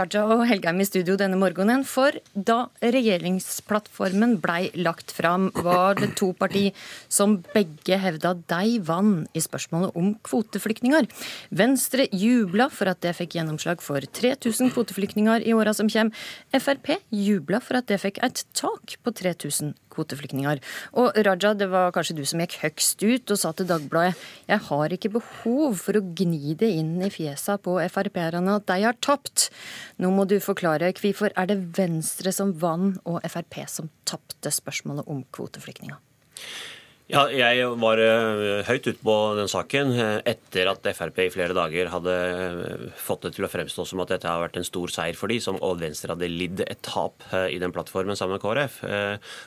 Raja 0.00 0.24
og 0.32 0.46
Helgheim 0.48 0.80
i 0.80 0.88
studio 0.88 1.18
denne 1.20 1.36
morgenen. 1.36 1.84
For 1.84 2.16
da 2.32 2.70
regjeringsplattformen 2.80 4.38
blei 4.40 4.70
lagt 4.80 5.12
fram, 5.12 5.50
var 5.60 6.00
det 6.00 6.14
to 6.16 6.32
parti 6.32 6.70
som 7.12 7.42
begge 7.52 8.00
hevda 8.00 8.32
de 8.48 8.77
vann 8.86 9.26
i 9.36 9.42
spørsmålet 9.42 9.96
om 9.98 10.12
kvoteflyktninger. 10.26 11.08
Venstre 11.50 12.08
jubla 12.12 12.68
for 12.72 12.90
at 12.92 13.02
det 13.04 13.14
fikk 13.18 13.38
gjennomslag 13.38 13.82
for 13.84 14.02
3000 14.02 14.72
kvoteflyktninger 14.74 15.46
i 15.46 15.54
åra 15.56 15.74
som 15.76 15.90
kommer. 15.92 16.14
Frp 16.54 16.94
jubla 17.14 17.60
for 17.64 17.80
at 17.80 17.88
det 17.90 18.00
fikk 18.02 18.22
et 18.24 18.44
tak 18.56 18.98
på 19.02 19.14
3000 19.14 19.74
kvoteflyktninger. 19.92 20.62
Og 21.00 21.18
Raja, 21.26 21.54
det 21.58 21.68
var 21.72 21.92
kanskje 21.94 22.18
du 22.18 22.24
som 22.28 22.42
gikk 22.42 22.58
høgst 22.62 23.02
ut 23.02 23.34
og 23.34 23.40
sa 23.40 23.52
til 23.56 23.68
Dagbladet 23.68 24.14
jeg 24.48 24.64
har 24.68 24.94
ikke 24.94 25.12
behov 25.18 25.78
for 25.82 25.98
å 25.98 26.04
gni 26.18 26.54
det 26.58 26.70
inn 26.78 26.96
i 27.04 27.10
fjesa 27.12 27.58
på 27.62 27.76
Frp-erne 27.92 28.58
at 28.58 28.68
de 28.70 28.80
har 28.84 28.98
tapt. 29.04 29.48
Nå 30.00 30.12
må 30.14 30.26
du 30.28 30.38
forklare 30.42 30.92
hvorfor 30.98 31.34
er 31.36 31.50
det 31.50 31.60
Venstre 31.78 32.32
som 32.34 32.54
vant 32.62 32.98
og 33.08 33.20
Frp 33.28 33.60
som 33.68 33.90
tapte 34.08 34.52
spørsmålet 34.54 35.08
om 35.10 35.24
kvoteflyktninger? 35.34 35.98
Ja, 37.08 37.22
jeg 37.32 37.64
var 37.80 37.96
uh, 37.96 38.60
høyt 38.68 38.84
ute 38.84 39.00
på 39.00 39.14
den 39.38 39.48
saken 39.48 39.94
uh, 39.96 40.18
etter 40.28 40.68
at 40.68 40.84
Frp 40.92 41.22
i 41.24 41.30
flere 41.32 41.54
dager 41.56 41.88
hadde 41.88 42.12
uh, 42.12 42.82
fått 43.00 43.22
det 43.24 43.30
til 43.38 43.46
å 43.46 43.48
fremstå 43.48 43.86
som 43.88 44.02
at 44.04 44.12
dette 44.12 44.28
har 44.28 44.42
vært 44.42 44.58
en 44.60 44.66
stor 44.66 44.92
seier 44.92 45.16
for 45.16 45.32
de, 45.32 45.38
som, 45.40 45.56
og 45.64 45.80
Venstre 45.80 46.12
hadde 46.12 46.28
lidd 46.28 46.60
et 46.66 46.82
tap 46.84 47.24
i 47.32 47.56
den 47.60 47.72
plattformen 47.72 48.16
sammen 48.18 48.36
med 48.36 48.42
KrF. 48.42 48.76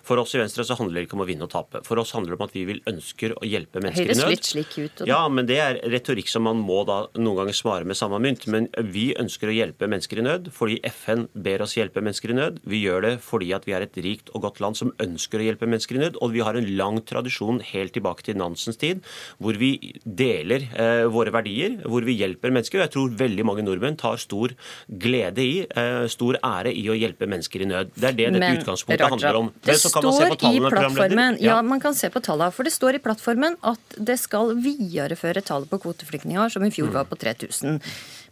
For 0.06 0.20
oss 0.22 0.34
i 0.36 0.40
Venstre 0.42 0.66
så 0.66 0.76
handler 0.80 1.00
det 1.00 1.06
ikke 1.06 1.18
om 1.20 1.24
å 1.24 1.28
vinne 1.30 1.46
og 1.46 1.52
tape. 1.54 1.84
For 1.86 2.02
oss 2.02 2.14
handler 2.16 2.34
det 2.34 2.40
om 2.40 2.46
at 2.48 2.56
vi 2.56 2.64
vil 2.68 2.82
ønsker 2.90 3.36
å 3.38 3.46
hjelpe 3.46 3.82
mennesker 3.84 4.10
i 4.10 4.16
nød. 4.16 4.24
Høres 4.24 4.34
litt 4.34 4.50
slik 4.50 4.74
ut. 4.80 5.04
Ja, 5.10 5.22
men 5.30 5.50
det 5.50 5.60
er 5.62 5.80
retorikk 5.94 6.32
som 6.32 6.46
man 6.50 6.62
må 6.66 6.82
da 6.90 7.04
noen 7.20 7.44
ganger 7.44 7.58
svare 7.58 7.88
med 7.88 8.00
samme 8.00 8.20
mynt. 8.24 8.48
Men 8.52 8.70
vi 8.90 9.12
ønsker 9.22 9.52
å 9.52 9.56
hjelpe 9.56 9.90
mennesker 9.92 10.22
i 10.22 10.26
nød 10.26 10.50
fordi 10.56 10.80
FN 10.90 11.28
ber 11.34 11.66
oss 11.68 11.78
hjelpe 11.78 12.02
mennesker 12.02 12.34
i 12.34 12.40
nød. 12.40 12.62
Vi 12.66 12.82
gjør 12.88 13.06
det 13.06 13.14
fordi 13.26 13.54
at 13.58 13.70
vi 13.70 13.78
er 13.78 13.86
et 13.86 14.02
rikt 14.02 14.34
og 14.34 14.48
godt 14.48 14.62
land 14.64 14.82
som 14.82 14.94
ønsker 15.04 15.42
å 15.42 15.50
hjelpe 15.52 15.70
mennesker 15.70 16.00
i 16.00 16.06
nød, 16.06 16.22
og 16.22 16.34
vi 16.34 16.46
har 16.46 16.58
en 16.58 16.72
lang 16.80 17.02
tradisjon 17.06 17.51
tradisjon 17.52 17.74
helt 17.74 17.94
tilbake 17.94 18.24
til 18.24 18.38
Nansens 18.38 18.78
tid, 18.78 19.02
hvor 19.40 19.58
vi 19.58 19.94
deler 20.06 20.68
eh, 20.74 21.06
våre 21.12 21.32
verdier, 21.32 21.82
hvor 21.86 22.04
vi 22.04 22.16
hjelper 22.20 22.52
mennesker. 22.52 22.80
og 22.80 22.86
Jeg 22.86 22.94
tror 22.96 23.18
veldig 23.18 23.46
mange 23.46 23.64
nordmenn 23.64 23.98
tar 23.98 24.18
stor 24.18 24.54
glede 24.88 25.42
i, 25.42 25.66
eh, 25.68 26.08
stor 26.08 26.38
ære 26.42 26.74
i 26.74 26.88
å 26.90 26.96
hjelpe 26.96 27.28
mennesker 27.28 27.62
i 27.62 27.66
nød. 27.66 27.92
Det 27.96 28.10
er 28.10 28.14
det 28.14 28.32
dette 28.32 28.40
Men, 28.40 28.58
utgangspunktet 28.62 29.02
Raja, 29.02 29.10
handler 29.10 29.40
om. 29.40 29.52
Det 29.64 29.78
står 29.80 30.32
i 30.32 30.60
plattformen, 30.70 31.38
ja. 31.40 31.56
ja, 31.56 31.62
man 31.62 31.80
kan 31.80 31.94
se 31.94 32.10
på 32.10 32.22
tallene, 32.22 32.52
for 32.52 32.64
det 32.64 32.74
står 32.74 32.96
i 32.96 33.04
plattformen 33.04 33.58
at 33.62 33.98
det 33.98 34.20
skal 34.20 34.56
videreføre 34.56 35.42
tallet 35.42 35.70
på 35.70 35.82
kvoteflyktninger, 35.82 36.50
som 36.50 36.64
i 36.64 36.72
fjor 36.72 36.92
mm. 36.92 36.94
var 36.94 37.06
på 37.10 37.20
3000. 37.20 37.82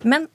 Men 0.03 0.27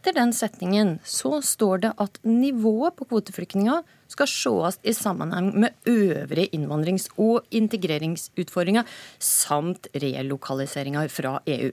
etter 0.00 0.16
den 0.16 0.30
setningen 0.32 0.94
så 1.04 1.42
står 1.44 1.82
det 1.84 1.90
at 2.00 2.14
nivået 2.24 2.96
på 2.96 3.04
kvoteflyktninger 3.10 3.82
skal 4.08 4.28
sees 4.32 4.78
i 4.80 4.96
sammenheng 4.96 5.52
med 5.60 5.76
øvrige 5.84 6.48
innvandrings- 6.56 7.12
og 7.20 7.44
integreringsutfordringer 7.52 8.88
samt 9.20 9.92
relokaliseringer 9.92 11.04
fra 11.12 11.44
EU. 11.46 11.68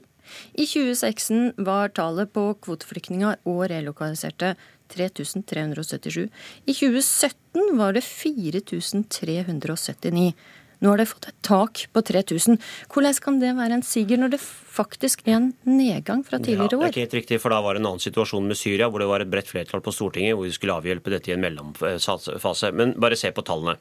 I 0.52 0.68
2016 0.68 1.56
var 1.64 1.88
tallet 1.88 2.28
på 2.28 2.52
kvoteflyktninger 2.60 3.40
og 3.48 3.70
relokaliserte 3.72 4.60
3377. 4.92 6.28
I 6.68 6.72
2017 6.72 7.80
var 7.80 7.92
det 7.96 8.04
4379. 8.04 10.36
Nå 10.78 10.92
har 10.92 11.00
de 11.00 11.06
fått 11.10 11.28
et 11.30 11.36
tak 11.42 11.80
på 11.92 12.02
3000. 12.06 12.58
Hvordan 12.92 13.16
kan 13.24 13.38
det 13.42 13.50
være 13.58 13.78
en 13.78 13.82
siger 13.82 14.20
når 14.20 14.34
det 14.36 14.40
faktisk 14.42 15.24
er 15.26 15.34
en 15.36 15.48
nedgang 15.66 16.22
fra 16.26 16.38
tidligere 16.38 16.78
år? 16.78 16.84
Ja, 16.84 16.86
det 16.86 16.86
er 16.86 16.94
ikke 16.94 17.04
helt 17.06 17.16
riktig, 17.18 17.40
for 17.42 17.54
Da 17.54 17.60
var 17.64 17.74
det 17.74 17.82
en 17.82 17.88
annen 17.90 18.02
situasjon 18.02 18.46
med 18.46 18.58
Syria, 18.60 18.86
hvor 18.88 19.02
det 19.02 19.08
var 19.10 19.24
et 19.24 19.30
bredt 19.32 19.50
flertall 19.50 19.82
på 19.82 19.94
Stortinget 19.94 20.36
hvor 20.38 20.46
vi 20.46 20.54
skulle 20.54 20.76
avhjelpe 20.78 21.10
dette 21.10 21.32
i 21.32 21.34
en 21.34 21.42
mellomfase. 21.42 22.70
Men 22.78 22.94
bare 23.00 23.18
se 23.18 23.32
på 23.34 23.42
tallene. 23.42 23.74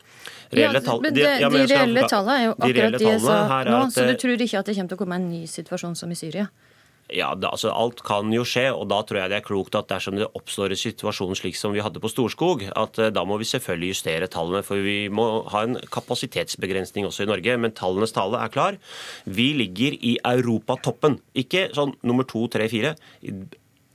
Reelle 0.49 0.81
tall, 0.81 1.05
ja, 1.05 1.11
de, 1.11 1.27
ja, 1.43 1.51
de 1.53 1.65
reelle 1.69 2.07
tallene 2.09 2.39
er 2.39 2.47
jo 2.47 2.55
akkurat 2.57 2.97
de, 2.97 3.03
de 3.03 3.11
jeg 3.11 3.21
sa 3.27 3.63
nå, 3.67 3.83
så 3.93 4.07
du 4.07 4.15
tror 4.17 4.47
ikke 4.47 4.63
at 4.63 4.71
det 4.71 4.77
kommer 4.77 4.89
til 4.89 4.97
å 4.97 5.03
komme 5.03 5.21
en 5.21 5.29
ny 5.29 5.43
situasjon 5.51 5.95
som 5.99 6.11
i 6.13 6.17
Syria? 6.17 6.47
Ja, 7.13 7.29
da, 7.39 7.53
altså 7.55 7.71
Alt 7.71 8.01
kan 8.03 8.33
jo 8.35 8.43
skje, 8.47 8.65
og 8.75 8.89
da 8.91 8.99
tror 9.07 9.21
jeg 9.21 9.31
det 9.31 9.37
er 9.39 9.45
klokt 9.45 9.77
at 9.79 9.87
dersom 9.87 10.17
det 10.19 10.27
oppstår 10.35 10.73
en 10.75 10.81
situasjon 10.81 11.37
slik 11.39 11.55
som 11.55 11.71
vi 11.71 11.83
hadde 11.83 12.01
på 12.03 12.11
Storskog, 12.11 12.65
at 12.67 12.99
uh, 12.99 13.07
da 13.15 13.23
må 13.27 13.37
vi 13.39 13.47
selvfølgelig 13.47 13.93
justere 13.93 14.27
tallene. 14.31 14.63
For 14.67 14.83
vi 14.83 14.97
må 15.07 15.27
ha 15.53 15.63
en 15.63 15.79
kapasitetsbegrensning 15.93 17.07
også 17.07 17.23
i 17.23 17.29
Norge. 17.31 17.55
Men 17.63 17.75
tallenes 17.77 18.15
tale 18.15 18.41
er 18.43 18.51
klar. 18.51 18.79
Vi 19.23 19.53
ligger 19.55 19.95
i 19.95 20.17
europatoppen. 20.19 21.21
Ikke 21.37 21.69
sånn 21.77 21.95
nummer 22.03 22.27
to, 22.27 22.43
tre, 22.51 22.67
fire. 22.71 22.97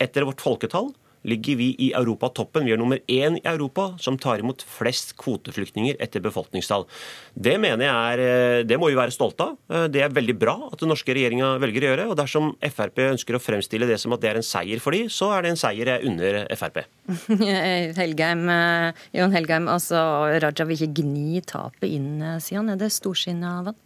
Etter 0.03 0.25
vårt 0.29 0.41
folketall 0.43 0.93
ligger 1.29 1.57
vi 1.57 1.69
i 1.79 1.91
Europatoppen. 1.97 2.67
Vi 2.67 2.75
er 2.75 2.81
nummer 2.81 3.01
én 3.11 3.39
i 3.39 3.45
Europa 3.47 3.93
som 4.03 4.19
tar 4.19 4.43
imot 4.43 4.65
flest 4.67 5.15
kvoteflyktninger 5.21 5.99
etter 6.03 6.23
befolkningstall. 6.25 6.87
Det 7.35 7.59
mener 7.61 7.87
jeg 7.87 7.95
er, 7.95 8.23
eh, 8.23 8.63
det 8.67 8.79
må 8.79 8.91
vi 8.91 8.99
være 8.99 9.15
stolte 9.15 9.47
av. 9.47 9.57
Eh, 9.71 9.87
det 9.89 10.03
er 10.03 10.09
veldig 10.09 10.39
bra 10.39 10.57
at 10.73 10.79
den 10.79 10.89
norske 10.89 11.15
regjeringa 11.15 11.59
velger 11.63 11.83
å 11.83 11.91
gjøre. 11.91 12.09
og 12.11 12.17
Dersom 12.17 12.57
Frp 12.61 12.99
ønsker 13.13 13.35
å 13.35 13.43
fremstille 13.43 13.87
det 13.87 14.01
som 14.01 14.13
at 14.13 14.21
det 14.21 14.31
er 14.31 14.37
en 14.37 14.43
seier 14.43 14.81
for 14.81 14.93
de, 14.93 15.05
så 15.09 15.33
er 15.37 15.43
det 15.43 15.51
en 15.51 15.63
seier 15.63 15.87
jeg 15.87 16.07
unner 16.07 16.47
Frp. 16.57 16.85
Helgheim, 18.01 18.49
eh, 18.49 18.93
Jon 19.13 19.33
Helgheim, 19.33 19.69
altså 19.69 20.41
Raja 20.43 20.65
vil 20.65 20.77
ikke 20.77 21.03
gni 21.03 21.41
tapet 21.43 21.91
inn, 21.91 22.41
sier 22.41 22.63
han. 22.63 22.71
Er 22.71 22.77
det 22.77 22.93
storsinnet 22.93 23.49
av 23.49 23.73
han? 23.73 23.81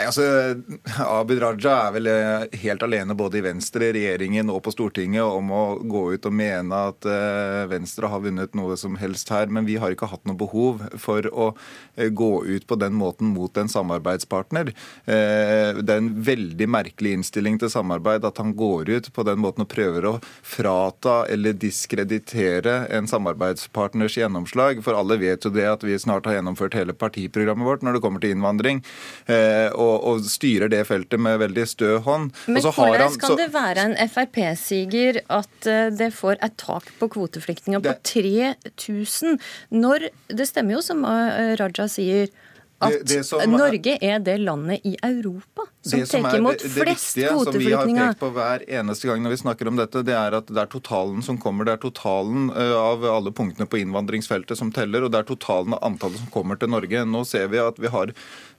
Altså, 0.00 0.24
Abid 1.06 1.40
Raja 1.42 1.74
er 1.86 1.92
vel 1.94 2.08
eh, 2.10 2.46
helt 2.64 2.82
alene 2.82 3.14
både 3.18 3.38
i 3.38 3.44
Venstre, 3.44 3.92
regjeringen 3.94 4.50
og 4.50 4.62
på 4.66 4.72
Stortinget 4.74 5.22
om 5.22 5.52
å 5.54 5.62
gå 5.78 6.04
ut 6.16 6.26
og 6.26 6.34
mene 6.34 6.80
at 6.90 7.06
uh, 7.06 7.64
Venstre 7.70 8.10
har 8.10 8.22
vunnet 8.24 8.56
noe 8.58 8.76
som 8.80 8.98
helst 8.98 9.30
her. 9.30 9.50
Men 9.52 9.68
vi 9.68 9.76
har 9.80 9.94
ikke 9.94 10.08
hatt 10.10 10.24
noe 10.26 10.38
behov 10.38 10.82
for 11.00 11.28
å 11.30 11.50
uh, 11.54 12.08
gå 12.10 12.32
ut 12.48 12.66
på 12.66 12.78
den 12.80 12.96
måten 12.98 13.30
mot 13.34 13.54
en 13.58 13.70
samarbeidspartner. 13.70 14.72
Det 15.04 15.90
er 15.90 16.00
en 16.00 16.10
veldig 16.24 16.66
merkelig 16.70 17.14
innstilling 17.18 17.56
til 17.60 17.70
samarbeid 17.72 18.24
at 18.26 18.38
han 18.40 18.52
går 18.56 18.90
ut 18.90 19.08
på 19.14 19.24
den 19.26 19.40
måten 19.42 19.64
og 19.64 19.70
prøver 19.70 20.06
å 20.08 20.12
frata 20.22 21.16
eller 21.30 21.56
diskreditere 21.58 22.76
en 22.94 23.08
samarbeidspartners 23.10 24.18
gjennomslag. 24.18 24.82
For 24.84 24.96
alle 24.98 25.18
vet 25.20 25.46
jo 25.46 25.52
det 25.54 25.66
at 25.70 25.86
vi 25.86 25.98
snart 26.00 26.28
har 26.28 26.38
gjennomført 26.38 26.76
hele 26.78 26.96
partiprogrammet 26.98 27.68
vårt 27.68 27.86
når 27.86 27.98
det 27.98 28.04
kommer 28.04 28.24
til 28.24 28.34
innvandring. 28.34 28.82
og 29.74 29.83
og, 29.84 29.96
og, 30.08 30.24
styrer 30.28 30.70
det 30.72 30.82
feltet 30.88 31.20
med 31.20 31.38
veldig 31.42 31.66
stø 31.68 31.96
hånd. 32.04 32.30
Men 32.48 32.64
hvordan 32.64 33.04
han, 33.06 33.18
så... 33.20 33.36
det 33.38 33.50
være 33.54 33.86
en 33.90 33.96
Frp-siger 34.10 35.20
at 35.38 35.68
eh, 35.70 35.90
det 35.94 36.10
får 36.16 36.40
et 36.40 36.56
tak 36.60 36.88
på 37.00 37.10
kvoteflyktninger 37.16 37.84
på 37.84 37.94
3000, 38.14 39.38
når 39.74 40.08
det 40.32 40.48
stemmer 40.50 40.78
jo 40.78 40.84
som 40.84 41.04
eh, 41.08 41.54
Raja 41.60 41.88
sier, 41.90 42.32
at 42.86 42.98
det, 43.00 43.04
det 43.10 43.22
som, 43.28 43.42
Norge 43.50 43.96
er 44.00 44.20
det 44.24 44.36
landet 44.42 44.84
i 44.84 44.96
Europa 45.02 45.68
som, 45.84 46.06
som 46.06 46.22
tar 46.22 46.38
imot 46.38 46.62
flest 46.62 46.72
kvoteflyktninger. 46.72 46.84
Det 46.84 46.90
viktige 46.90 47.28
som 47.44 47.58
vi 47.58 47.72
har 47.72 48.12
pekt 48.12 48.20
på 48.22 48.30
hver 48.36 48.64
eneste 48.78 49.10
gang 49.10 49.24
når 49.24 49.34
vi 49.34 49.40
snakker 49.42 49.68
om 49.68 49.80
dette, 49.80 50.04
det 50.06 50.16
er 50.16 50.38
at 50.38 50.48
det 50.48 50.62
er 50.62 50.70
totalen 50.72 51.20
som 51.26 51.38
kommer. 51.40 51.68
Det 51.68 51.76
er 51.76 51.82
totalen 51.82 52.48
eh, 52.54 52.74
av 52.78 53.04
alle 53.10 53.34
punktene 53.36 53.68
på 53.68 53.82
innvandringsfeltet 53.82 54.60
som 54.60 54.72
teller, 54.74 55.04
og 55.04 55.12
det 55.12 55.20
er 55.20 55.28
totalen 55.28 55.76
av 55.76 55.84
antallet 55.84 56.22
som 56.22 56.32
kommer 56.32 56.60
til 56.60 56.72
Norge. 56.72 57.04
Nå 57.04 57.24
ser 57.28 57.50
vi 57.52 57.60
at 57.60 57.80
vi 57.80 57.92
har 57.92 58.14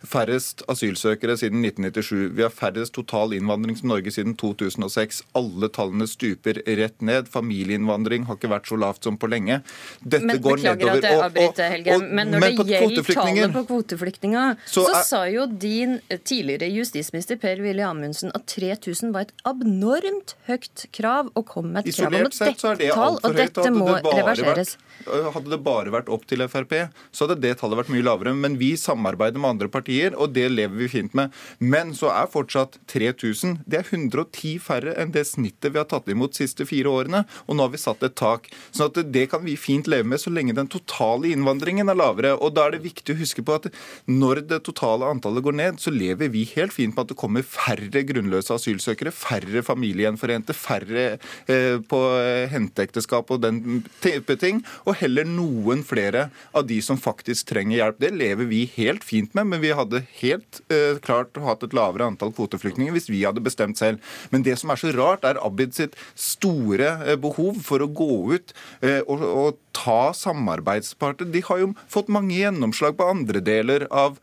færrest 0.05 0.62
asylsøkere 0.70 1.34
siden 1.39 1.65
1997. 1.65 2.36
Vi 2.38 2.46
har 2.46 2.53
færrest 2.53 2.94
total 2.94 3.34
innvandring 3.34 3.79
til 3.79 3.89
Norge 3.89 4.13
siden 4.13 4.36
2006. 4.38 5.24
Alle 5.38 5.70
tallene 5.74 6.08
stuper 6.10 6.62
rett 6.77 7.01
ned. 7.01 7.29
Familieinnvandring 7.34 8.27
har 8.29 8.38
ikke 8.38 8.51
vært 8.53 8.70
så 8.70 8.77
lavt 8.79 9.08
som 9.08 9.17
på 9.17 9.29
lenge. 9.32 9.62
Dette 10.03 10.25
men, 10.29 10.41
går 10.46 10.62
nedover. 10.62 11.01
At 11.01 11.10
jeg 11.10 11.24
avbryter, 11.25 11.74
Helge, 11.74 11.98
men 12.05 12.34
når 12.36 12.46
men 12.46 12.60
det 12.62 12.67
gjelder 12.75 13.10
tallet 13.17 13.55
på 13.55 13.65
kvoteflyktninger, 13.72 14.14
så, 14.22 14.86
så, 14.88 15.01
sa 15.05 15.22
jo 15.29 15.45
din 15.48 16.00
tidligere 16.24 16.69
justisminister 16.74 17.39
Per-Willy 17.41 17.84
Amundsen 17.86 18.34
at 18.38 18.48
3000 18.51 19.13
var 19.15 19.27
et 19.27 19.34
abnormt 19.48 20.36
høyt 20.50 20.88
krav, 20.95 21.31
og 21.36 21.48
kom 21.50 21.72
med 21.75 21.88
et 21.88 21.98
krav 21.98 22.15
om 22.15 22.27
et 22.27 22.39
dekketall, 22.39 23.19
og 23.22 23.38
dette 23.38 23.74
må 23.75 23.89
reverseres. 24.05 24.75
Vært, 25.05 25.31
hadde 25.36 25.51
det 25.51 25.62
bare 25.65 25.93
vært 25.93 26.12
opp 26.13 26.27
til 26.29 26.45
Frp, 26.50 26.77
så 27.12 27.25
hadde 27.25 27.41
det 27.43 27.57
tallet 27.60 27.84
vært 27.84 27.91
mye 27.93 28.05
lavere. 28.05 28.36
Men 28.36 28.60
vi 28.62 28.74
samarbeider 28.79 29.41
med 29.41 29.55
andre 29.55 29.72
partier 29.72 29.86
partier, 29.86 30.15
og 30.17 30.34
det 30.34 30.50
lever 30.51 30.75
vi 30.75 30.89
fint 30.89 31.13
med. 31.13 31.34
Men 31.60 31.93
så 31.95 32.12
er 32.12 32.31
fortsatt 32.31 32.79
3000 32.88 33.63
Det 33.65 33.79
er 33.79 33.86
110 33.86 34.60
færre 34.60 34.95
enn 35.00 35.12
det 35.12 35.25
snittet 35.27 35.74
vi 35.74 35.79
har 35.79 35.88
tatt 35.89 36.07
imot 36.10 36.34
de 36.34 36.43
siste 36.43 36.65
fire 36.65 36.89
årene. 36.89 37.25
Og 37.48 37.55
nå 37.55 37.65
har 37.65 37.74
vi 37.74 37.81
satt 37.81 38.03
et 38.03 38.15
tak. 38.15 38.50
Så 38.72 38.89
at 38.89 38.98
det 39.12 39.29
kan 39.31 39.43
vi 39.43 39.55
fint 39.55 39.88
leve 39.88 40.07
med 40.07 40.19
så 40.19 40.31
lenge 40.31 40.55
den 40.55 40.67
totale 40.67 41.31
innvandringen 41.31 41.89
er 41.89 41.98
lavere. 41.98 42.36
Og 42.36 42.55
da 42.55 42.67
er 42.67 42.75
det 42.75 42.86
viktig 42.86 43.15
å 43.15 43.19
huske 43.19 43.43
på 43.45 43.60
at 43.60 43.69
når 44.10 44.44
det 44.50 44.62
totale 44.66 45.08
antallet 45.10 45.44
går 45.46 45.56
ned, 45.58 45.80
så 45.82 45.94
lever 45.94 46.32
vi 46.34 46.46
helt 46.56 46.74
fint 46.75 46.96
med 46.96 47.06
at 47.06 47.12
det 47.12 47.20
kommer 47.20 47.46
færre 47.46 48.04
grunnløse 48.08 48.56
asylsøkere, 48.56 49.14
færre 49.16 49.64
familiegjenforente, 49.66 50.56
færre 50.58 51.06
eh, 51.52 51.78
på 51.90 52.02
eh, 52.20 52.46
henteekteskap 52.52 53.32
og 53.34 53.44
den 53.44 53.84
type 54.04 54.38
ting, 54.42 54.62
og 54.86 55.00
heller 55.02 55.28
noen 55.28 55.84
flere 55.88 56.30
av 56.56 56.68
de 56.70 56.80
som 56.86 57.00
faktisk 57.02 57.50
trenger 57.52 57.80
hjelp. 57.80 58.02
Det 58.02 58.14
lever 58.16 58.50
vi 58.50 58.64
helt 58.75 59.06
fint 59.06 59.34
med, 59.38 59.50
men 59.52 59.64
vi 59.64 59.74
hadde 59.75 60.04
helt 60.20 60.62
uh, 60.72 60.98
klart 61.04 61.38
hatt 61.42 61.64
et 61.66 61.74
lavere 61.75 62.08
antall 62.10 62.34
kvoteflyktninger 62.36 62.94
hvis 62.96 63.10
vi 63.12 63.24
hadde 63.25 63.44
bestemt 63.44 63.80
selv. 63.80 64.02
Men 64.32 64.46
det 64.46 64.58
som 64.62 64.72
er 64.72 64.80
så 64.80 64.94
rart, 64.96 65.25
er 65.25 65.40
Abid 65.46 65.75
sitt 65.75 65.96
store 66.20 67.18
behov 67.22 67.60
for 67.66 67.84
å 67.84 67.90
gå 67.92 68.10
ut 68.36 68.54
og, 68.82 69.22
og, 69.25 69.60
ta 69.75 70.13
samarbeidsparter. 70.15 71.27
De 71.32 71.44
har 71.46 71.62
jo 71.62 71.72
fått 71.91 72.12
mange 72.13 72.36
gjennomslag 72.38 72.96
på 72.98 73.10
andre 73.12 73.41
deler 73.44 73.88
av 73.91 74.17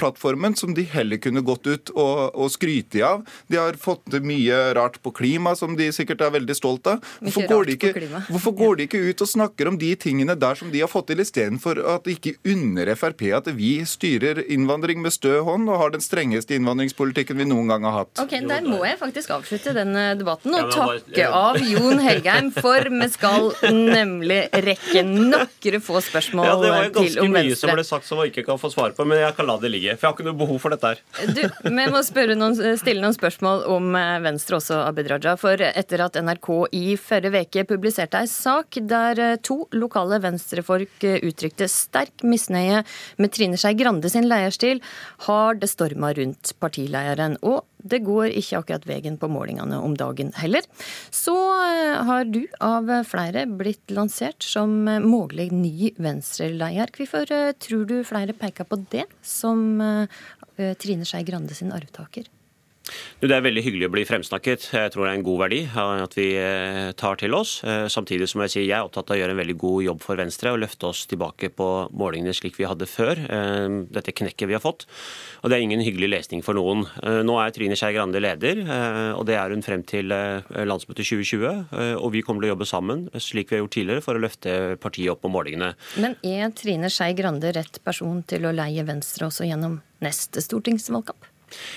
plattformen 0.00 0.54
som 0.58 0.74
de 0.76 0.84
heller 0.90 1.20
kunne 1.22 1.42
gått 1.46 1.66
ut 1.66 1.92
og, 1.96 2.34
og 2.34 2.50
skryte 2.52 3.02
av. 3.06 3.24
De 3.50 3.58
har 3.58 3.78
fått 3.80 4.14
mye 4.24 4.58
rart 4.76 5.00
på 5.02 5.12
klima 5.16 5.54
som 5.58 5.76
de 5.78 5.90
sikkert 5.94 6.22
er 6.24 6.34
veldig 6.34 6.56
stolt 6.56 6.86
av. 6.90 7.04
Hvorfor 7.20 7.46
går, 7.50 7.68
de 7.68 7.76
ikke, 7.78 8.08
hvorfor 8.30 8.56
går 8.58 8.78
de 8.78 8.86
ikke 8.88 9.02
ut 9.10 9.24
og 9.24 9.30
snakker 9.30 9.70
om 9.70 9.78
de 9.80 9.92
tingene 10.00 10.36
der 10.38 10.58
som 10.58 10.70
de 10.72 10.82
har 10.84 10.90
fått 10.90 11.10
til, 11.10 11.22
istedenfor 11.24 11.80
at 11.94 12.06
de 12.06 12.16
ikke 12.16 12.36
unner 12.48 12.92
Frp 13.00 13.26
at 13.36 13.48
vi 13.56 13.72
styrer 13.88 14.42
innvandring 14.50 15.00
med 15.02 15.14
stø 15.14 15.38
hånd 15.46 15.68
og 15.70 15.80
har 15.80 15.94
den 15.94 16.04
strengeste 16.04 16.56
innvandringspolitikken 16.56 17.38
vi 17.40 17.46
noen 17.48 17.70
gang 17.70 17.86
har 17.88 18.02
hatt. 18.02 18.12
Ok, 18.22 18.36
Der 18.50 18.64
må 18.66 18.80
jeg 18.86 18.98
faktisk 19.00 19.32
avslutte 19.36 19.74
denne 19.76 20.10
debatten 20.18 20.54
og 20.56 20.72
takke 20.74 21.28
av 21.28 21.58
Jon 21.64 22.00
Helgheim, 22.02 22.50
for 22.54 22.90
vi 22.90 23.08
skal 23.12 23.50
nemlig 23.70 24.42
rekke 24.64 25.02
nokre 25.06 25.80
få 25.84 26.00
spørsmål 26.04 26.46
til 26.46 26.54
om 26.54 26.62
Venstre. 26.62 26.70
Ja, 26.70 26.70
Det 26.70 26.72
var 26.74 26.84
jo 26.84 26.92
ganske 26.98 27.28
mye 27.34 27.56
som 27.58 27.72
ble 27.74 27.84
sagt 27.86 28.08
som 28.08 28.20
man 28.20 28.30
ikke 28.30 28.44
kan 28.46 28.60
få 28.60 28.70
svar 28.72 28.94
på, 28.96 29.06
men 29.08 29.20
jeg 29.22 29.36
kan 29.36 29.48
la 29.48 29.56
det 29.62 29.70
ligge. 29.72 29.96
For 29.96 30.06
jeg 30.06 30.10
har 30.10 30.18
ikke 30.18 30.28
noe 30.28 30.40
behov 30.40 30.60
for 30.62 30.74
dette 30.74 30.92
her. 30.92 31.02
Du, 31.30 31.42
Vi 31.66 31.86
må 31.94 32.02
noen, 32.40 32.56
stille 32.80 33.02
noen 33.02 33.16
spørsmål 33.16 33.64
om 33.70 33.96
eh, 33.98 34.16
Venstre 34.24 34.58
også, 34.60 34.80
Abid 34.86 35.10
Raja. 35.12 35.36
For 35.40 35.64
etter 35.70 36.04
at 36.06 36.18
NRK 36.20 36.50
i 36.76 36.84
forrige 37.00 37.44
uke 37.46 37.66
publiserte 37.72 38.20
ei 38.20 38.30
sak 38.30 38.80
der 38.90 39.22
eh, 39.24 39.38
to 39.46 39.62
lokale 39.76 40.20
venstrefolk 40.22 41.06
eh, 41.06 41.20
uttrykte 41.26 41.68
sterk 41.70 42.24
misnøye 42.26 42.84
med 43.20 43.34
Trine 43.34 43.60
Skei 43.60 43.76
Grande 43.78 44.10
sin 44.12 44.28
lederstil, 44.30 44.82
har 45.26 45.58
det 45.60 45.70
storma 45.70 46.12
rundt 46.16 46.54
partilederen. 46.62 47.38
Og 47.46 47.64
det 47.82 48.02
går 48.06 48.34
ikke 48.40 48.60
akkurat 48.60 48.86
veien 48.88 49.18
på 49.20 49.30
målingene 49.32 49.78
om 49.80 49.94
dagen 49.98 50.32
heller. 50.38 50.66
Så 51.14 51.34
eh, 51.34 52.00
har 52.06 52.26
du 52.28 52.42
av 52.64 52.90
flere 53.08 53.46
blitt 53.46 53.92
lansert 53.94 54.44
som 54.44 54.84
mulig 54.84 55.50
ny 55.54 55.92
Venstre-leder. 56.00 56.92
Hvorfor 56.96 57.32
eh, 57.34 57.54
tror 57.60 57.86
du 57.88 58.00
flere 58.06 58.36
peker 58.36 58.68
på 58.68 58.80
det 58.92 59.06
som 59.22 59.80
eh, 59.80 60.20
Trine 60.80 61.08
Skei 61.08 61.24
Grande 61.26 61.56
sin 61.56 61.72
arvtaker? 61.74 62.28
Det 63.20 63.28
er 63.28 63.42
veldig 63.44 63.62
hyggelig 63.62 63.88
å 63.90 63.92
bli 63.92 64.02
fremsnakket. 64.08 64.62
Jeg 64.72 64.92
tror 64.92 65.04
det 65.04 65.10
er 65.10 65.18
en 65.18 65.24
god 65.26 65.40
verdi 65.42 65.58
at 65.76 66.14
vi 66.16 66.28
eh, 66.40 66.90
tar 66.98 67.18
til 67.20 67.34
oss. 67.36 67.58
Eh, 67.68 67.84
samtidig 67.92 68.30
som 68.30 68.40
jeg 68.44 68.52
sier 68.54 68.64
jeg 68.64 68.78
er 68.78 68.86
opptatt 68.86 69.12
av 69.12 69.18
å 69.18 69.20
gjøre 69.20 69.34
en 69.34 69.40
veldig 69.42 69.56
god 69.60 69.84
jobb 69.84 70.04
for 70.04 70.20
Venstre 70.20 70.54
og 70.54 70.62
løfte 70.62 70.88
oss 70.88 71.02
tilbake 71.10 71.50
på 71.52 71.68
målingene 71.92 72.32
slik 72.36 72.56
vi 72.56 72.68
hadde 72.68 72.88
før. 72.88 73.20
Eh, 73.20 73.66
dette 73.92 74.14
knekket 74.16 74.48
vi 74.48 74.56
har 74.56 74.64
fått. 74.64 74.86
Og 75.44 75.52
det 75.52 75.58
er 75.58 75.66
ingen 75.66 75.84
hyggelig 75.84 76.10
lesning 76.14 76.44
for 76.44 76.56
noen. 76.56 76.86
Nå 77.00 77.36
er 77.40 77.52
Trine 77.54 77.76
Skei 77.78 77.92
Grande 77.94 78.20
leder, 78.20 78.60
og 79.16 79.24
det 79.28 79.36
er 79.38 79.52
hun 79.52 79.64
frem 79.64 79.82
til 79.88 80.10
landsmøtet 80.10 81.08
2020. 81.08 81.96
Og 82.00 82.12
vi 82.12 82.22
kommer 82.26 82.44
til 82.44 82.50
å 82.50 82.54
jobbe 82.54 82.68
sammen, 82.68 83.06
slik 83.16 83.50
vi 83.50 83.56
har 83.56 83.64
gjort 83.64 83.74
tidligere, 83.78 84.04
for 84.04 84.18
å 84.18 84.22
løfte 84.22 84.56
partiet 84.82 85.12
opp 85.14 85.24
på 85.24 85.32
målingene. 85.32 85.72
Men 86.02 86.16
er 86.26 86.52
Trine 86.56 86.92
Skei 86.92 87.16
Grande 87.18 87.54
rett 87.56 87.80
person 87.86 88.20
til 88.28 88.48
å 88.48 88.54
leie 88.56 88.84
Venstre 88.88 89.30
også 89.30 89.48
gjennom 89.48 89.80
neste 90.04 90.44
stortingsvalgkamp? 90.44 91.30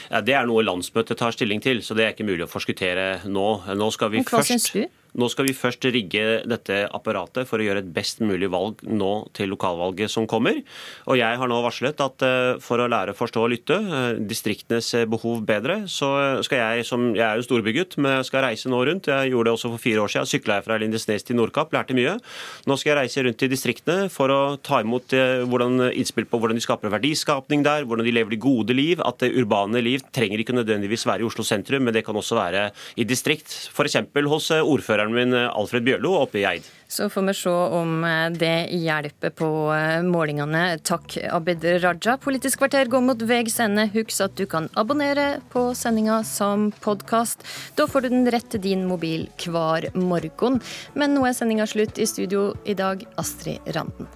Ja, 0.10 0.22
det 0.25 0.36
er 0.38 0.50
noe 0.50 0.63
landsmøtet 0.65 1.20
tar 1.20 1.36
stilling 1.36 1.63
til, 1.63 1.82
så 1.86 1.98
det 1.98 2.06
er 2.06 2.15
ikke 2.15 2.27
mulig 2.27 2.46
å 2.46 2.51
forskuttere 2.51 3.24
nå. 3.30 3.48
Nå 3.77 3.89
skal 3.96 4.13
vi 4.13 4.24
hva 4.24 4.39
først... 4.39 4.53
Syns 4.53 4.70
du? 4.75 4.84
Nå 5.20 5.27
skal 5.29 5.46
vi 5.46 5.53
først 5.53 5.86
rigge 5.93 6.41
dette 6.50 6.79
apparatet 6.89 7.46
for 7.50 7.62
å 7.62 7.65
gjøre 7.65 7.84
et 7.84 7.91
best 7.93 8.22
mulig 8.25 8.50
valg 8.53 8.79
nå 8.88 9.12
til 9.38 9.51
lokalvalget 9.53 10.10
som 10.10 10.25
kommer. 10.29 10.62
Og 11.05 11.20
jeg 11.20 11.38
har 11.39 11.50
nå 11.50 11.60
varslet 11.62 12.01
at 12.01 12.25
eh, 12.25 12.62
for 12.63 12.82
å 12.82 12.88
lære, 12.89 13.13
forstå 13.17 13.43
og 13.43 13.51
lytte 13.53 13.77
eh, 13.77 14.22
distriktenes 14.25 14.89
behov 15.12 15.43
bedre, 15.46 15.84
så 15.91 16.41
skal 16.46 16.63
jeg, 16.63 16.88
som 16.89 17.12
jeg 17.13 17.25
er 17.27 17.38
jo 17.38 17.46
storbygutt, 17.46 17.98
men 18.01 18.17
jeg 18.17 18.29
skal 18.32 18.48
reise 18.48 18.72
nå 18.72 18.82
rundt. 18.89 19.12
Jeg 19.12 19.34
gjorde 19.34 19.51
det 19.51 19.55
også 19.58 19.74
for 19.75 19.84
fire 19.84 20.01
år 20.01 20.13
siden. 20.13 20.32
Sykla 20.34 20.58
jeg 20.58 20.67
fra 20.67 20.79
Lindesnes 20.82 21.27
til 21.27 21.38
Nordkapp, 21.38 21.74
lærte 21.75 21.98
mye. 21.98 22.15
Nå 22.70 22.79
skal 22.79 22.93
jeg 22.93 23.00
reise 23.03 23.25
rundt 23.27 23.46
i 23.46 23.51
distriktene 23.51 24.10
for 24.13 24.34
å 24.34 24.41
ta 24.65 24.82
imot 24.82 25.13
hvordan, 25.13 25.91
innspill 25.93 26.25
på 26.29 26.39
hvordan 26.41 26.58
de 26.58 26.65
skaper 26.65 26.93
verdiskapning 26.93 27.65
der, 27.65 27.86
hvordan 27.86 28.08
de 28.08 28.15
lever 28.15 28.34
de 28.34 28.41
gode 28.41 28.74
liv. 28.75 29.01
At 29.05 29.22
det 29.22 29.34
urbane 29.38 29.82
liv 29.84 30.01
trenger 30.15 30.41
ikke 30.41 30.55
nødvendigvis 30.58 31.05
være 31.10 31.25
i 31.25 31.27
Oslo 31.27 31.46
sentrum, 31.46 31.86
men 31.86 31.96
det 31.96 32.05
kan 32.08 32.17
også 32.17 32.39
være 32.39 32.65
i 32.98 33.05
distrikt. 33.08 33.53
F.eks. 33.74 34.00
hos 34.34 34.50
ordføreren 34.63 35.02
ordføreren 35.03 35.13
min 35.13 35.33
eh, 35.33 35.51
Alfred 35.57 35.83
Bjørlo 35.83 36.13
oppe 36.22 36.39
i 36.39 36.45
Eid. 36.48 36.63
Så 36.88 37.10
får 37.10 37.25
vi 37.27 37.33
se 37.33 37.50
om 37.50 38.03
eh, 38.03 38.29
det 38.31 38.69
hjelper 38.72 39.33
på 39.36 39.50
eh, 39.74 40.01
målingene. 40.03 40.79
Takk, 40.83 41.17
Abid 41.31 41.63
Raja. 41.83 42.17
Politisk 42.17 42.60
kvarter 42.60 42.88
går 42.88 43.01
mot 43.01 43.22
veis 43.22 43.60
ende. 43.60 43.89
Husk 43.93 44.22
at 44.24 44.36
du 44.38 44.45
kan 44.45 44.69
abonnere 44.75 45.41
på 45.53 45.72
sendinga 45.75 46.24
som 46.24 46.72
podkast. 46.83 47.43
Da 47.75 47.88
får 47.88 48.05
du 48.05 48.10
den 48.13 48.31
rett 48.31 48.50
til 48.51 48.63
din 48.63 48.88
mobil 48.88 49.27
hver 49.43 49.89
morgen. 49.95 50.62
Men 50.93 51.15
nå 51.15 51.25
er 51.27 51.38
sendinga 51.38 51.67
slutt. 51.67 52.00
I 52.00 52.10
studio 52.10 52.53
i 52.65 52.75
dag, 52.77 53.03
Astrid 53.17 53.74
Randen. 53.75 54.10